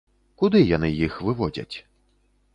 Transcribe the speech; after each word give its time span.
Куды 0.43 0.61
яны 0.69 0.89
іх 1.09 1.19
выводзяць? 1.29 1.75